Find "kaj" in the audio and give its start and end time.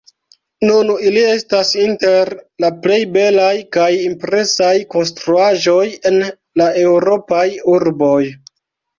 3.77-3.89